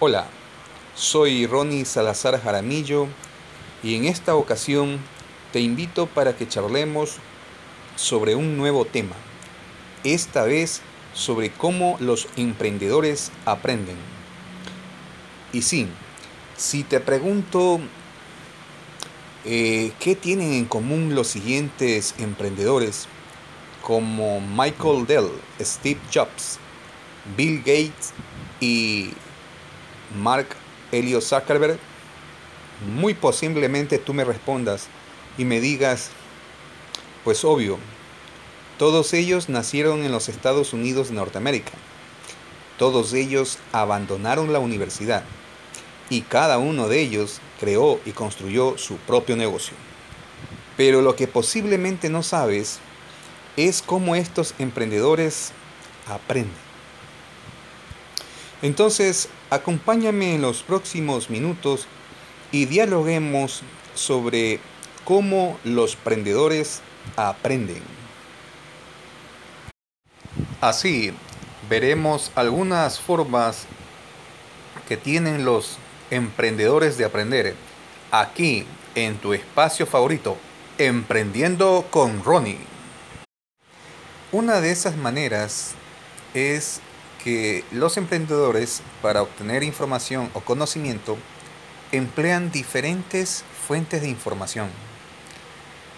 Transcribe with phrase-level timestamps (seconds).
[0.00, 0.28] Hola,
[0.94, 3.08] soy Ronnie Salazar Jaramillo
[3.82, 5.00] y en esta ocasión
[5.52, 7.16] te invito para que charlemos
[7.96, 9.16] sobre un nuevo tema,
[10.04, 10.82] esta vez
[11.14, 13.96] sobre cómo los emprendedores aprenden.
[15.52, 15.88] Y sí,
[16.56, 17.80] si te pregunto
[19.44, 23.08] eh, qué tienen en común los siguientes emprendedores,
[23.82, 26.60] como Michael Dell, Steve Jobs,
[27.36, 28.12] Bill Gates
[28.60, 29.10] y
[30.16, 30.48] Mark
[30.92, 31.78] Elio Zuckerberg,
[32.94, 34.86] muy posiblemente tú me respondas
[35.36, 36.10] y me digas,
[37.24, 37.78] pues obvio,
[38.78, 41.72] todos ellos nacieron en los Estados Unidos de Norteamérica.
[42.78, 45.24] Todos ellos abandonaron la universidad
[46.10, 49.76] y cada uno de ellos creó y construyó su propio negocio.
[50.76, 52.78] Pero lo que posiblemente no sabes
[53.56, 55.50] es cómo estos emprendedores
[56.08, 56.67] aprenden.
[58.62, 61.86] Entonces, acompáñame en los próximos minutos
[62.50, 63.62] y dialoguemos
[63.94, 64.58] sobre
[65.04, 66.80] cómo los emprendedores
[67.16, 67.82] aprenden.
[70.60, 71.12] Así,
[71.70, 73.66] veremos algunas formas
[74.88, 75.78] que tienen los
[76.10, 77.54] emprendedores de aprender
[78.10, 80.36] aquí en tu espacio favorito,
[80.78, 82.60] Emprendiendo con Ronnie.
[84.30, 85.74] Una de esas maneras
[86.34, 86.80] es
[87.22, 91.18] que los emprendedores para obtener información o conocimiento
[91.92, 94.68] emplean diferentes fuentes de información.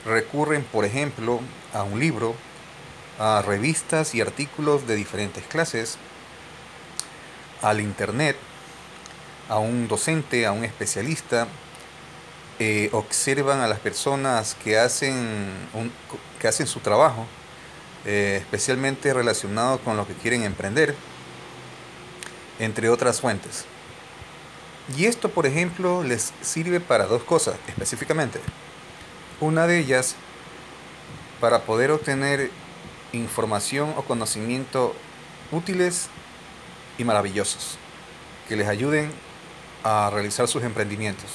[0.05, 1.41] Recurren, por ejemplo,
[1.75, 2.35] a un libro,
[3.19, 5.98] a revistas y artículos de diferentes clases,
[7.63, 8.37] al Internet,
[9.48, 11.47] a un docente, a un especialista,
[12.59, 15.51] eh, observan a las personas que hacen,
[16.39, 17.27] que hacen su trabajo,
[18.05, 20.95] eh, especialmente relacionado con lo que quieren emprender,
[22.59, 23.67] entre otras fuentes.
[24.97, 28.41] Y esto, por ejemplo, les sirve para dos cosas específicamente.
[29.41, 30.17] Una de ellas,
[31.41, 32.51] para poder obtener
[33.13, 34.95] información o conocimiento
[35.53, 36.08] útiles
[36.98, 37.79] y maravillosos,
[38.48, 39.13] que les ayuden
[39.85, 41.30] a realizar sus emprendimientos.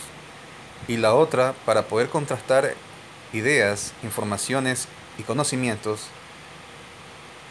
[0.87, 2.75] Y la otra, para poder contrastar
[3.33, 4.87] ideas, informaciones
[5.17, 6.09] y conocimientos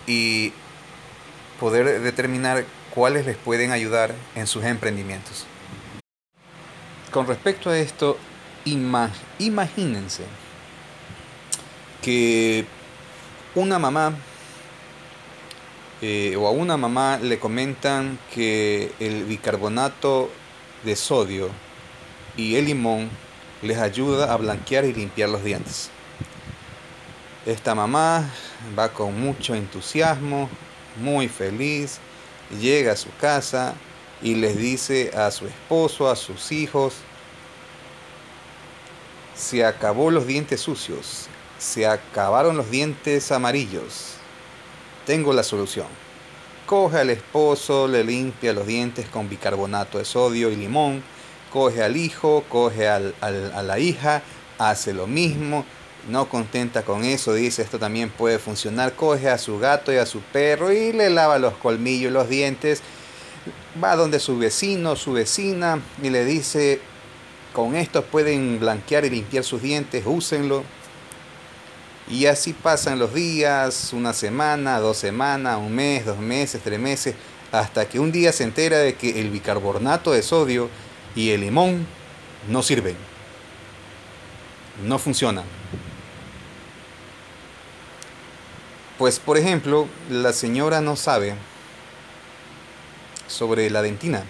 [0.07, 0.53] y
[1.61, 5.47] poder determinar cuáles les pueden ayudar en sus emprendimientos.
[7.11, 8.19] Con respecto a esto,
[8.65, 10.25] imagínense
[12.03, 12.67] que
[13.55, 14.15] una mamá
[16.03, 20.31] eh, o a una mamá le comentan que el bicarbonato
[20.83, 21.49] de sodio
[22.37, 23.09] y el limón
[23.63, 25.91] les ayuda a blanquear y limpiar los dientes.
[27.47, 28.31] Esta mamá
[28.79, 30.49] va con mucho entusiasmo,
[30.97, 31.99] muy feliz,
[32.61, 33.75] llega a su casa
[34.23, 36.95] y les dice a su esposo, a sus hijos,
[39.35, 41.27] se acabó los dientes sucios,
[41.59, 44.15] se acabaron los dientes amarillos.
[45.07, 45.87] Tengo la solución.
[46.67, 51.03] Coge al esposo, le limpia los dientes con bicarbonato de sodio y limón.
[51.53, 54.23] Coge al hijo, coge a la hija,
[54.59, 55.65] hace lo mismo.
[56.09, 58.95] No contenta con eso, dice esto también puede funcionar.
[58.95, 62.83] Coge a su gato y a su perro y le lava los colmillos los dientes.
[63.83, 66.81] Va donde su vecino, su vecina y le dice,
[67.55, 70.63] con esto pueden blanquear y limpiar sus dientes, úsenlo.
[72.09, 77.15] Y así pasan los días, una semana, dos semanas, un mes, dos meses, tres meses,
[77.51, 80.69] hasta que un día se entera de que el bicarbonato de sodio
[81.17, 81.87] y el limón
[82.49, 82.97] no sirven.
[84.85, 85.45] No funcionan.
[89.05, 91.35] Pues por ejemplo, la señora no sabe
[93.27, 94.25] sobre la dentina.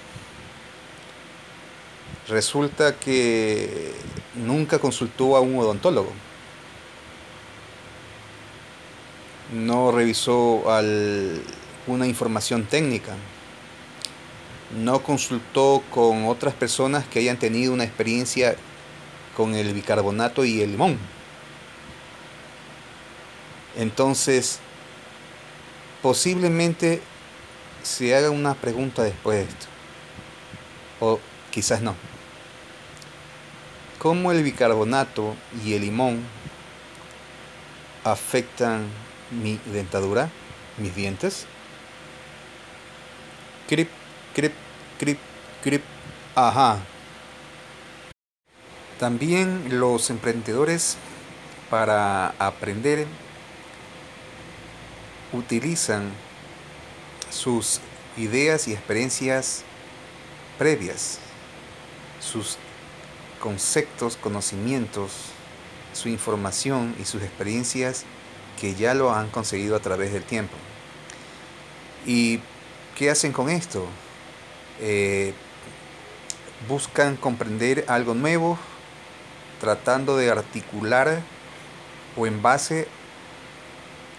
[2.26, 3.94] Resulta que
[4.34, 6.10] nunca consultó a un odontólogo.
[9.52, 10.64] no revisó
[11.86, 13.14] una información técnica,
[14.76, 18.56] no consultó con otras personas que hayan tenido una experiencia
[19.36, 20.98] con el bicarbonato y el limón.
[23.76, 24.60] Entonces,
[26.04, 27.00] posiblemente
[27.82, 29.66] se haga una pregunta después de esto,
[31.00, 31.18] o
[31.50, 31.94] quizás no.
[33.98, 35.34] ¿Cómo el bicarbonato
[35.64, 36.22] y el limón
[38.04, 38.86] afectan
[39.30, 40.28] mi dentadura,
[40.76, 41.46] mis dientes.
[43.66, 43.88] Crip,
[44.34, 44.52] crip,
[44.98, 45.18] crip,
[45.62, 45.82] crip.
[46.34, 46.80] Ajá.
[48.98, 50.98] También los emprendedores
[51.70, 53.06] para aprender
[55.34, 56.10] utilizan
[57.30, 57.80] sus
[58.16, 59.64] ideas y experiencias
[60.58, 61.18] previas,
[62.20, 62.56] sus
[63.40, 65.12] conceptos, conocimientos,
[65.92, 68.04] su información y sus experiencias
[68.60, 70.54] que ya lo han conseguido a través del tiempo.
[72.06, 72.40] ¿Y
[72.96, 73.86] qué hacen con esto?
[74.80, 75.34] Eh,
[76.68, 78.58] buscan comprender algo nuevo,
[79.60, 81.20] tratando de articular
[82.16, 82.88] o en base,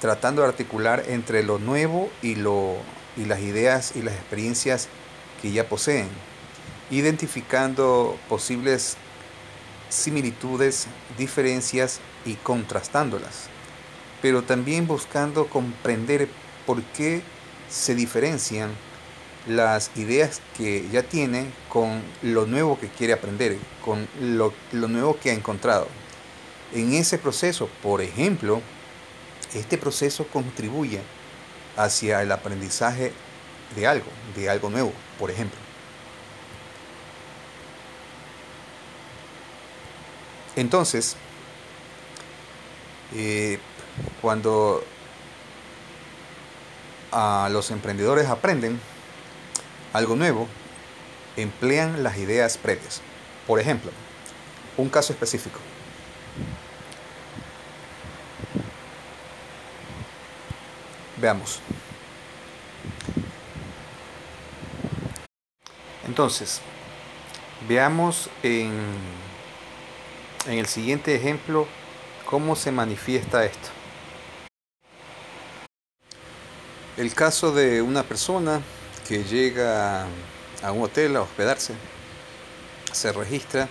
[0.05, 2.75] tratando de articular entre lo nuevo y, lo,
[3.17, 4.87] y las ideas y las experiencias
[5.41, 6.07] que ya poseen,
[6.91, 8.97] identificando posibles
[9.89, 10.85] similitudes,
[11.17, 13.47] diferencias y contrastándolas,
[14.21, 16.29] pero también buscando comprender
[16.67, 17.23] por qué
[17.67, 18.69] se diferencian
[19.47, 25.31] las ideas que ya tiene con lo nuevo que quiere aprender, con lo, nuevo que
[25.31, 25.87] ha encontrado.
[26.75, 28.61] En ese proceso, por ejemplo,
[29.55, 31.01] este proceso contribuye
[31.77, 33.13] hacia el aprendizaje
[33.75, 35.59] de algo, de algo nuevo, por ejemplo.
[40.55, 41.15] Entonces,
[43.13, 43.59] eh,
[44.21, 44.83] cuando
[47.11, 48.79] a los emprendedores aprenden
[49.93, 50.47] algo nuevo,
[51.37, 53.01] emplean las ideas previas.
[53.47, 53.91] Por ejemplo,
[54.77, 55.59] un caso específico.
[61.17, 61.59] Veamos.
[66.05, 66.61] Entonces,
[67.67, 68.71] veamos en
[70.47, 71.67] en el siguiente ejemplo
[72.25, 73.69] cómo se manifiesta esto.
[76.97, 78.61] El caso de una persona
[79.07, 80.05] que llega
[80.63, 81.73] a un hotel a hospedarse,
[82.91, 83.67] se registra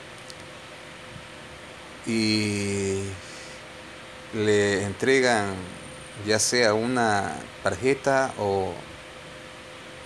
[2.07, 3.05] y
[4.35, 5.55] le entregan
[6.27, 8.73] ya sea una tarjeta o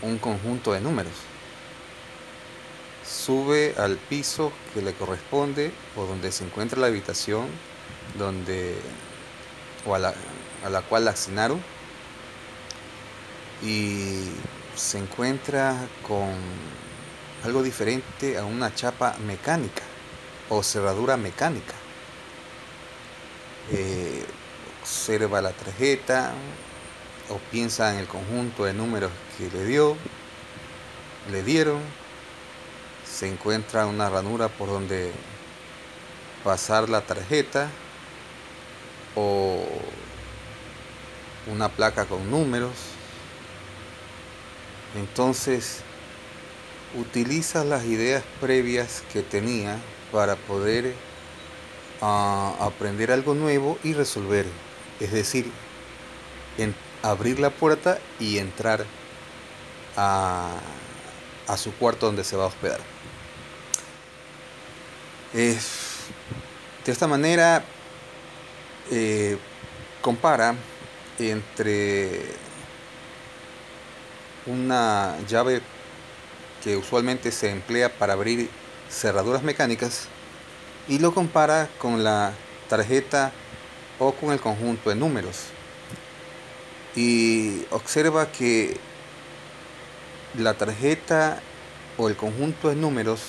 [0.02, 1.12] un conjunto de números
[3.04, 7.46] sube al piso que le corresponde o donde se encuentra la habitación
[8.18, 8.76] donde
[9.86, 10.14] o a la,
[10.64, 11.62] a la cual la asignaron
[13.62, 14.24] y
[14.76, 15.76] se encuentra
[16.06, 16.34] con
[17.44, 19.82] algo diferente a una chapa mecánica
[20.48, 21.74] o cerradura mecánica.
[23.70, 24.24] Eh,
[24.88, 26.32] observa la tarjeta
[27.28, 29.96] o piensa en el conjunto de números que le dio,
[31.30, 31.78] le dieron
[33.04, 35.12] se encuentra una ranura por donde
[36.42, 37.68] pasar la tarjeta
[39.14, 39.62] o
[41.48, 42.72] una placa con números.
[44.94, 45.80] Entonces
[46.94, 49.78] utiliza las ideas previas que tenía
[50.12, 50.94] para poder
[52.00, 54.46] ah, aprender algo nuevo y resolver.
[55.00, 55.50] Es decir,
[57.02, 58.84] abrir la puerta y entrar
[59.96, 60.56] a
[61.56, 62.80] su cuarto donde se va a hospedar.
[65.32, 65.58] De
[66.86, 67.62] esta manera
[68.90, 69.36] eh,
[70.00, 70.54] compara
[71.18, 72.22] entre
[74.46, 75.60] una llave
[76.64, 78.48] que usualmente se emplea para abrir
[78.88, 80.08] cerraduras mecánicas
[80.88, 82.32] y lo compara con la
[82.70, 83.32] tarjeta
[83.98, 85.46] o con el conjunto de números
[86.94, 88.76] y observa que
[90.36, 91.40] la tarjeta
[91.96, 93.20] o el conjunto de números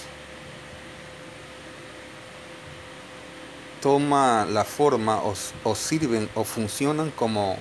[3.82, 7.58] toma la forma o, sirven o funcionan como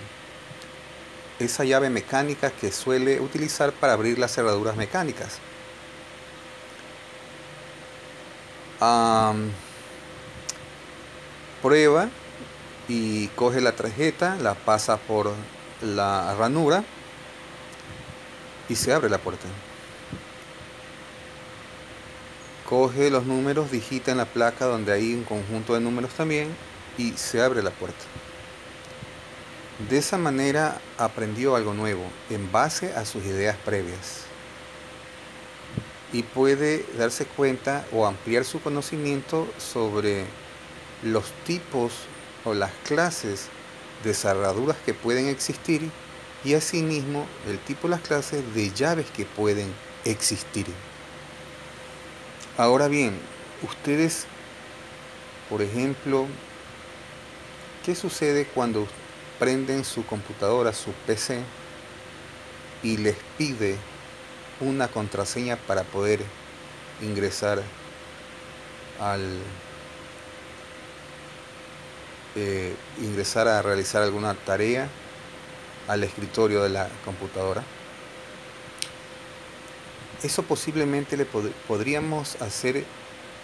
[1.38, 5.38] esa llave mecánica que suele utilizar para abrir las cerraduras mecánicas.
[11.60, 12.08] prueba
[12.88, 15.32] y coge la tarjeta, la pasa por
[15.82, 16.82] la ranura
[18.68, 19.46] y se abre la puerta
[22.68, 26.54] coge los números, digita en la placa donde hay un conjunto de números también
[26.98, 28.04] y se abre la puerta.
[29.88, 34.24] De esa manera aprendió algo nuevo en base a sus ideas previas
[36.12, 40.26] y puede darse cuenta o ampliar su conocimiento sobre
[41.02, 41.92] los tipos
[42.54, 43.48] las clases
[44.04, 45.90] de cerraduras que pueden existir
[46.44, 49.72] y asimismo el tipo y las clases de llaves que pueden
[50.04, 50.66] existir.
[52.56, 53.18] Ahora bien,
[53.62, 54.26] ustedes,
[55.48, 56.26] por ejemplo,
[57.84, 58.86] ¿qué sucede cuando
[59.38, 61.42] prenden su computadora, su PC,
[62.82, 63.76] y les pide
[64.60, 66.20] una contraseña para poder
[67.02, 67.62] ingresar
[69.00, 69.38] al
[72.36, 74.88] eh, ingresar a realizar alguna tarea
[75.88, 77.62] al escritorio de la computadora.
[80.22, 82.84] eso posiblemente le podríamos hacer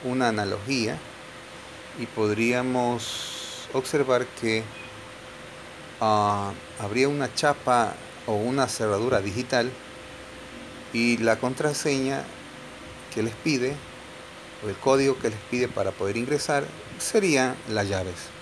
[0.03, 0.99] una analogía
[1.99, 4.64] y podríamos observar que
[6.00, 7.95] ah, habría una chapa
[8.26, 9.71] o una cerradura digital
[10.93, 12.25] y la contraseña
[13.14, 13.76] que les pide
[14.64, 16.64] o el código que les pide para poder ingresar
[16.99, 18.34] serían las llaves.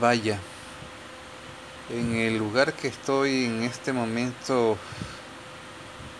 [0.00, 0.40] Vaya,
[1.88, 4.76] en el lugar que estoy en este momento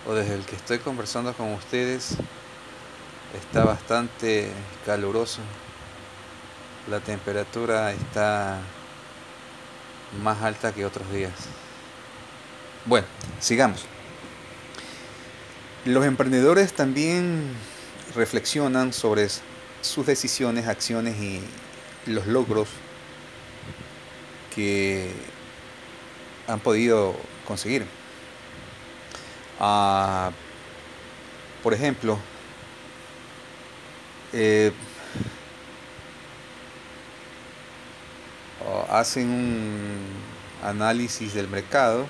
[0.07, 2.17] o desde el que estoy conversando con ustedes
[3.37, 4.49] está bastante
[4.87, 5.41] caluroso.
[6.89, 8.61] La temperatura está
[10.23, 11.33] más alta que otros días.
[12.85, 13.09] Bueno,
[13.41, 13.87] sigamos.
[15.85, 17.57] Los emprendedores también
[18.15, 19.29] reflexionan sobre
[19.81, 21.43] sus decisiones, acciones y
[22.07, 22.69] los logros
[24.55, 25.11] que
[26.47, 27.15] han podido
[27.47, 27.87] conseguir.
[29.61, 30.31] Ah,
[31.63, 32.19] por ejemplo,
[34.33, 34.73] eh,
[38.91, 39.99] hacen un
[40.63, 42.07] análisis del mercado,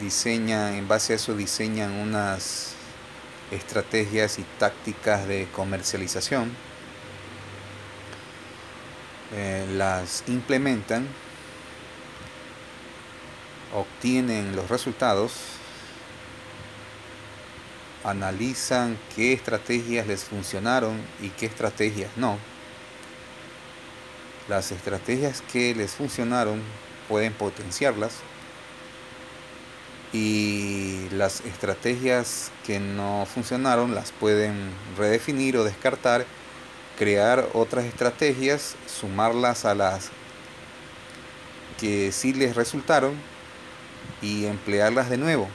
[0.00, 2.74] diseñan, en base a eso diseñan unas
[3.50, 6.50] estrategias y tácticas de comercialización,
[9.34, 11.06] eh, las implementan,
[13.74, 15.32] obtienen los resultados,
[18.04, 22.36] analizan qué estrategias les funcionaron y qué estrategias no.
[24.48, 26.60] Las estrategias que les funcionaron
[27.08, 28.14] pueden potenciarlas
[30.12, 36.26] y las estrategias que no funcionaron las pueden redefinir o descartar,
[37.02, 40.10] crear otras estrategias, sumarlas a las
[41.80, 43.14] que sí les resultaron
[44.22, 45.48] y emplearlas de nuevo.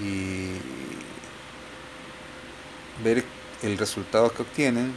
[0.00, 0.52] y
[3.02, 3.24] ver
[3.64, 4.94] el resultado que obtienen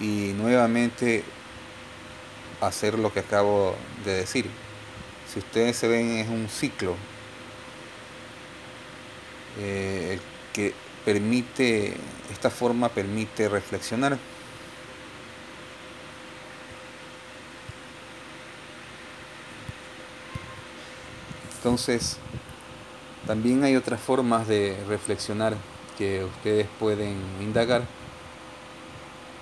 [0.00, 1.22] y nuevamente
[2.60, 4.50] hacer lo que acabo de decir.
[5.32, 6.96] Si ustedes se ven es un ciclo
[9.60, 10.18] eh,
[10.52, 11.96] que permite,
[12.32, 14.18] esta forma permite reflexionar.
[21.56, 22.18] Entonces,
[23.26, 25.54] también hay otras formas de reflexionar
[25.96, 27.82] que ustedes pueden indagar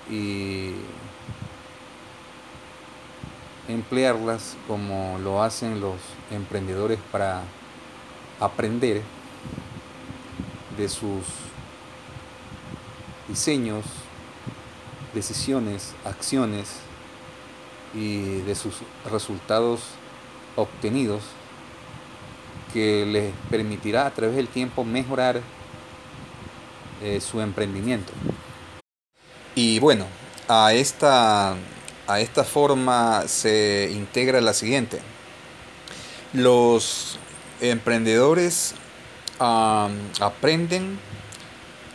[0.09, 0.71] y
[3.67, 5.95] emplearlas como lo hacen los
[6.31, 7.41] emprendedores para
[8.39, 9.01] aprender
[10.77, 11.23] de sus
[13.33, 13.83] diseños,
[15.15, 16.67] decisiones, acciones
[17.95, 18.75] y de sus
[19.11, 19.81] resultados
[20.55, 21.23] obtenidos
[22.71, 25.41] que les permitirá a través del tiempo mejorar
[27.01, 28.13] eh, su emprendimiento.
[29.55, 30.05] Y bueno,
[30.47, 31.55] a esta,
[32.05, 34.99] a esta forma se integra la siguiente.
[36.33, 37.17] Los
[37.61, 38.75] emprendedores
[39.39, 40.99] aprenden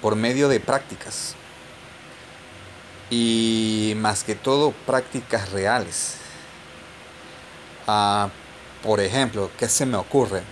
[0.01, 1.35] por medio de prácticas
[3.11, 6.17] y más que todo prácticas reales.
[7.87, 8.29] Ah,
[8.83, 10.43] por ejemplo, ¿qué se me ocurre?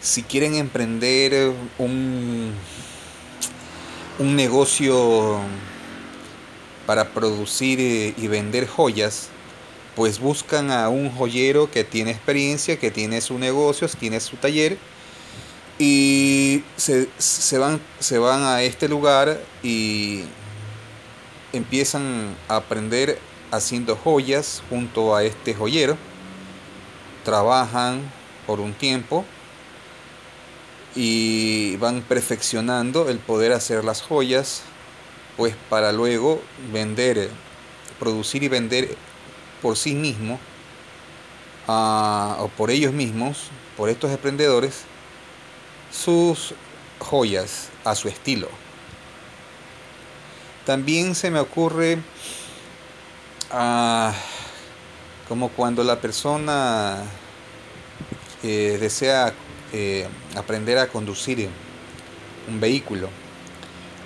[0.00, 2.52] si quieren emprender un,
[4.18, 5.38] un negocio
[6.86, 9.28] para producir y vender joyas,
[9.94, 14.76] pues buscan a un joyero que tiene experiencia, que tiene su negocio, tiene su taller
[15.78, 20.24] y se, se, van, se van a este lugar y
[21.52, 23.18] empiezan a aprender
[23.50, 25.96] haciendo joyas junto a este joyero.
[27.24, 28.00] Trabajan
[28.46, 29.24] por un tiempo
[30.94, 34.62] y van perfeccionando el poder hacer las joyas,
[35.36, 36.40] pues para luego
[36.72, 37.30] vender,
[37.98, 38.96] producir y vender
[39.60, 40.38] por sí mismo
[41.66, 44.82] o por ellos mismos, por estos emprendedores,
[45.92, 46.54] sus
[46.98, 48.48] joyas a su estilo.
[50.64, 51.98] También se me ocurre
[53.50, 54.12] ah,
[55.28, 57.02] como cuando la persona
[58.42, 59.32] desea
[59.72, 60.06] eh,
[60.36, 61.48] aprender a conducir
[62.48, 63.08] un vehículo,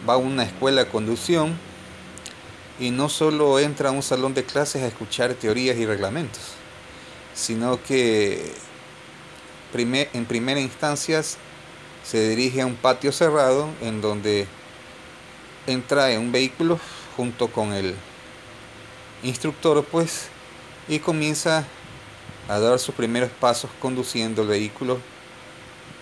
[0.09, 1.59] va a una escuela de conducción
[2.79, 6.43] y no solo entra a un salón de clases a escuchar teorías y reglamentos,
[7.35, 8.53] sino que
[9.75, 11.23] en primera instancia
[12.07, 14.47] se dirige a un patio cerrado en donde
[15.67, 16.79] entra en un vehículo
[17.17, 17.97] junto con el
[19.25, 20.29] instructor, pues
[20.89, 21.65] y comienza
[22.49, 25.01] a dar sus primeros pasos conduciendo el vehículo.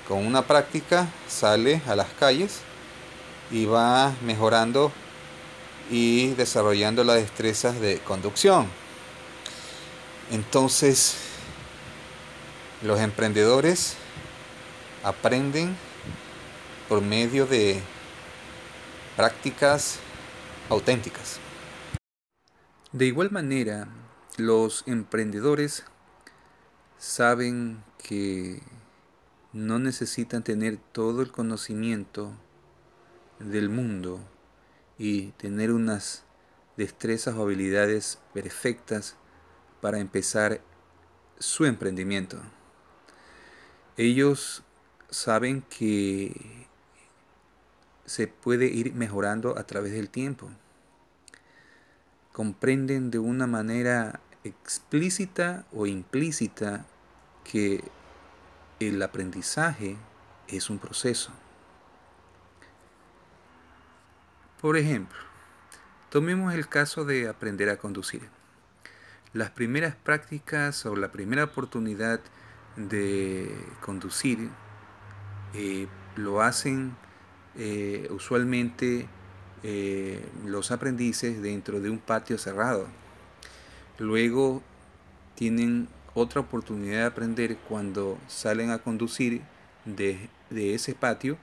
[0.06, 2.60] Con una práctica sale a las calles
[3.50, 4.92] y va mejorando
[5.90, 8.68] y desarrollando las destrezas de conducción.
[10.30, 11.16] Entonces,
[12.82, 13.96] los emprendedores
[15.02, 15.76] aprenden
[16.88, 17.80] por medio de
[19.16, 19.98] prácticas
[20.68, 21.40] auténticas.
[22.92, 23.88] De igual manera,
[24.36, 25.84] los emprendedores
[26.98, 28.62] saben que
[29.52, 32.32] no necesitan tener todo el conocimiento
[33.38, 34.20] del mundo
[34.98, 36.24] y tener unas
[36.76, 39.16] destrezas o habilidades perfectas
[39.80, 40.60] para empezar
[41.38, 42.40] su emprendimiento.
[43.96, 44.62] Ellos
[45.10, 46.66] saben que
[48.06, 50.50] se puede ir mejorando a través del tiempo.
[52.32, 56.84] Comprenden de una manera explícita o implícita
[57.44, 57.82] que
[58.80, 59.96] el aprendizaje
[60.48, 61.32] es un proceso.
[64.60, 65.18] Por ejemplo,
[66.10, 68.28] tomemos el caso de aprender a conducir.
[69.32, 72.20] Las primeras prácticas o la primera oportunidad
[72.76, 74.48] de conducir
[75.54, 76.96] eh, lo hacen
[77.56, 79.06] eh, usualmente
[79.62, 82.86] eh, los aprendices dentro de un patio cerrado.
[83.98, 84.62] Luego
[85.34, 89.42] tienen otra oportunidad de aprender cuando salen a conducir
[89.84, 91.36] de, ese patio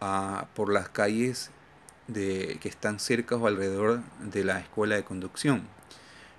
[0.00, 1.50] a, por las calles
[2.08, 5.62] de, que están cerca o alrededor de la escuela de conducción.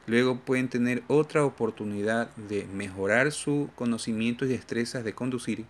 [0.05, 5.65] Luego pueden tener otra oportunidad de mejorar su conocimiento y destrezas de conducir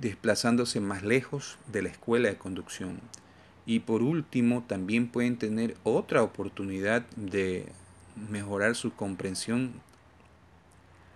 [0.00, 3.00] desplazándose más lejos de la escuela de conducción.
[3.66, 7.66] Y por último, también pueden tener otra oportunidad de
[8.30, 9.72] mejorar su comprensión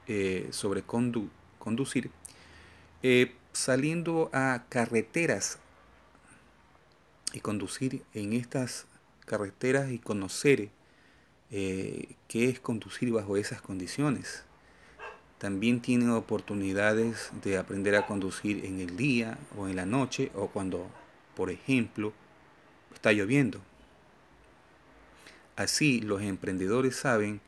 [0.06, 2.10] eh, sobre conducir
[3.02, 5.58] eh, saliendo a carreteras
[7.32, 8.86] y conducir en estas
[9.24, 10.70] carreteras y conocer
[11.50, 14.44] eh, qué es conducir bajo esas condiciones.
[15.38, 20.48] También tienen oportunidades de aprender a conducir en el día o en la noche o
[20.48, 20.88] cuando,
[21.36, 22.12] por ejemplo,
[22.92, 23.60] está lloviendo.
[25.54, 27.40] Así, los emprendedores saben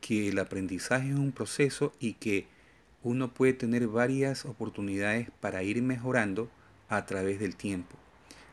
[0.00, 2.46] que el aprendizaje es un proceso y que
[3.02, 6.48] uno puede tener varias oportunidades para ir mejorando
[6.88, 7.96] a través del tiempo.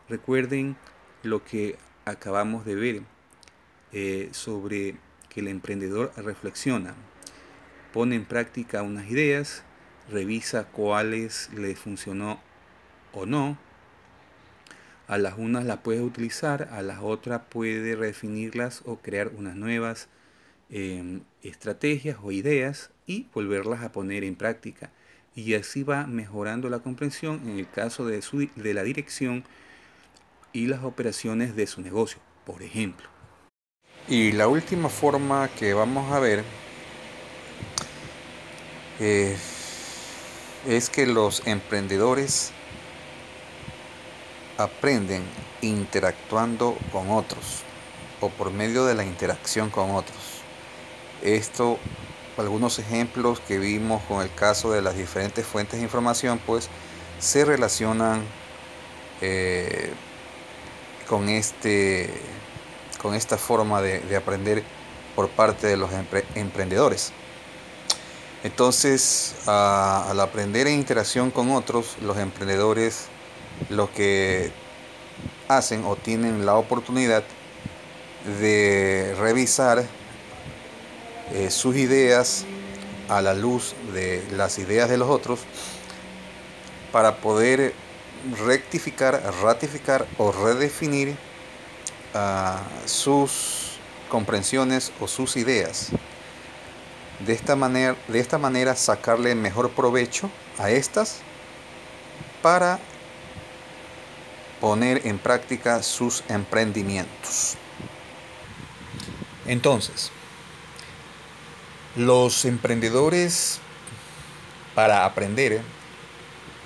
[0.07, 0.75] Recuerden
[1.21, 1.75] lo que
[2.05, 3.01] acabamos de ver
[3.91, 4.95] eh, sobre
[5.29, 6.95] que el emprendedor reflexiona,
[7.93, 9.63] pone en práctica unas ideas,
[10.11, 12.39] revisa cuáles le funcionó
[13.13, 13.57] o no.
[15.07, 20.07] A las unas las puede utilizar, a las otras puede redefinirlas o crear unas nuevas
[20.69, 24.91] em, estrategias o ideas y volverlas a poner en práctica.
[25.35, 29.43] Y así va mejorando la comprensión en el caso de, su, de la dirección
[30.53, 33.07] y las operaciones de su negocio, por ejemplo.
[34.07, 36.43] Y la última forma que vamos a ver
[38.99, 39.37] eh,
[40.67, 42.51] es que los emprendedores
[44.57, 45.23] aprenden
[45.61, 47.63] interactuando con otros
[48.19, 50.17] o por medio de la interacción con otros.
[51.21, 51.79] Esto,
[52.37, 56.69] algunos ejemplos que vimos con el caso de las diferentes fuentes de información, pues
[57.19, 58.21] se relacionan
[59.21, 59.91] eh,
[61.07, 62.09] con, este,
[63.01, 64.63] con esta forma de, aprender
[65.15, 65.89] por parte de los
[66.35, 67.13] emprendedores.
[68.43, 73.07] Entonces, al aprender en interacción con otros, los emprendedores
[73.69, 74.51] lo que
[75.49, 77.23] hacen o tienen la oportunidad
[78.39, 79.83] de revisar
[81.33, 82.45] eh, sus ideas
[83.09, 85.41] a la luz de las ideas de los otros
[86.93, 87.73] para poder
[88.45, 91.17] rectificar, ratificar o redefinir
[92.13, 95.91] ah, sus comprensiones o sus ideas
[97.25, 101.21] de esta manera, de esta manera sacarle mejor provecho a estas
[102.41, 102.79] para
[104.59, 107.55] poner en práctica sus emprendimientos.
[109.45, 110.11] Entonces,
[111.95, 113.59] los emprendedores
[114.75, 115.61] para aprender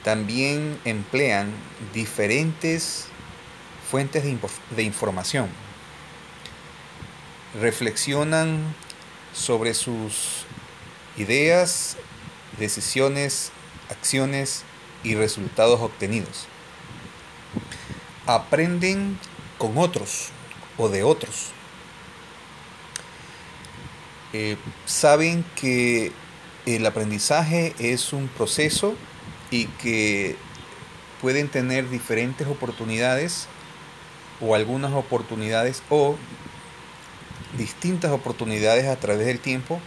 [0.04, 1.52] también emplean
[1.94, 3.06] diferentes
[3.90, 4.38] fuentes de,
[4.76, 5.50] de información.
[7.60, 8.76] Reflexionan
[9.34, 10.46] sobre sus
[11.18, 11.98] ideas,
[12.58, 13.52] decisiones,
[13.90, 14.64] acciones
[15.04, 16.48] y resultados obtenidos.
[18.26, 19.20] Aprenden
[19.58, 20.30] con otros
[20.78, 21.54] o de otros.
[24.34, 26.12] eh, saben que
[26.66, 28.96] el aprendizaje es un proceso
[29.52, 30.36] y que
[31.22, 33.48] pueden tener diferentes oportunidades
[34.42, 36.16] o algunas oportunidades o
[37.58, 39.80] distintas oportunidades a través del tiempo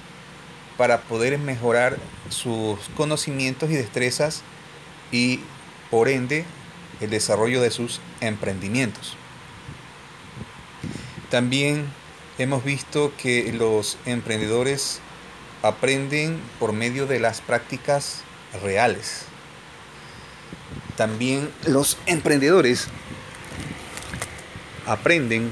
[0.77, 1.99] para poder mejorar
[2.29, 4.43] sus conocimientos y destrezas
[5.11, 5.41] y
[5.91, 6.45] por ende
[7.01, 9.17] el desarrollo de sus emprendimientos.
[11.31, 11.87] También
[12.39, 15.01] hemos visto que los emprendedores
[15.63, 18.23] aprenden por medio de las prácticas
[18.63, 19.23] reales.
[20.97, 22.89] También los emprendedores
[24.87, 25.51] aprenden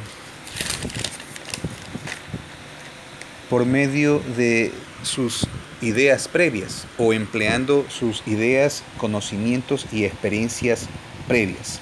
[3.55, 4.73] por medio de
[5.05, 5.47] sus
[5.81, 10.88] ideas previas o empleando sus ideas, conocimientos y experiencias
[11.29, 11.79] previas.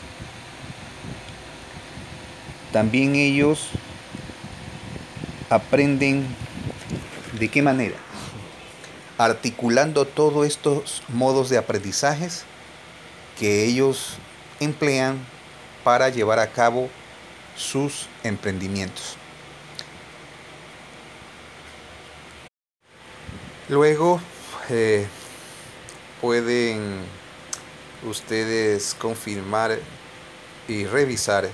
[2.74, 3.68] También ellos
[5.48, 6.26] aprenden
[7.40, 7.96] de qué manera.
[9.16, 12.44] Articulando todos estos modos de aprendizajes
[13.38, 14.18] que ellos
[14.60, 15.16] emplean
[15.82, 16.90] para llevar a cabo
[17.56, 19.16] sus emprendimientos.
[23.72, 24.20] Luego
[24.68, 25.06] eh,
[26.20, 26.98] pueden
[28.06, 29.78] ustedes confirmar
[30.68, 31.48] y revisar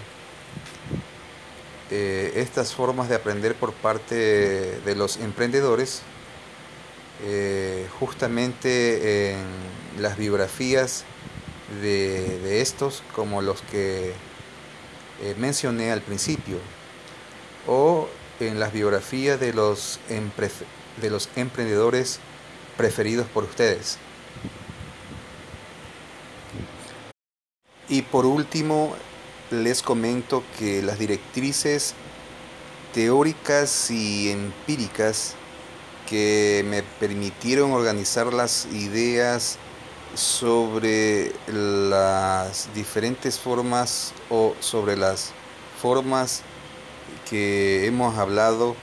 [1.93, 6.03] eh, estas formas de aprender por parte de los emprendedores
[7.23, 9.39] eh, justamente en
[10.01, 11.05] las biografías
[11.81, 14.13] de, estos como los que
[15.39, 16.57] mencioné al principio
[17.69, 18.09] o
[18.41, 20.01] en las biografías de los
[21.01, 22.21] de los emprendedores
[22.77, 23.99] preferidos por ustedes.
[27.89, 28.95] Y por último,
[29.51, 31.95] les comento que las directrices
[32.93, 35.35] teóricas y empíricas
[36.09, 39.59] que me permitieron organizar las ideas
[40.15, 45.33] sobre las diferentes formas o sobre las
[45.81, 46.43] formas
[47.29, 48.75] que hemos hablado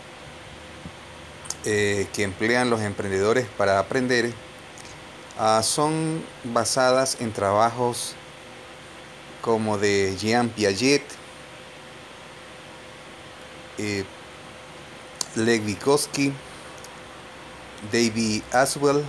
[1.66, 4.32] eh, que emplean los emprendedores para aprender
[5.40, 8.16] ah, son basadas en trabajos
[9.42, 11.04] como de Jean Piaget,
[13.80, 14.06] eh,
[15.36, 16.32] Lev Vygotsky,
[17.92, 19.04] David Aswell,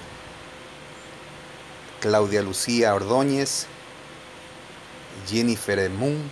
[2.00, 3.66] Claudia Lucía Ordóñez,
[5.28, 6.30] Jennifer Moon,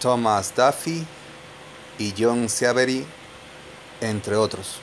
[0.00, 1.06] Thomas Duffy,
[1.98, 3.04] y John Seavery,
[4.00, 4.80] entre otros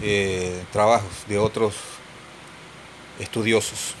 [0.00, 1.74] eh, trabajos de otros
[3.18, 3.94] estudiosos.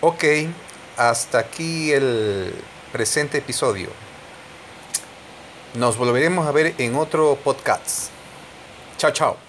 [0.00, 0.24] Ok,
[0.96, 2.54] hasta aquí el
[2.92, 3.88] presente episodio.
[5.74, 8.10] Nos volveremos a ver en otro podcast.
[8.96, 9.43] Chao, chao.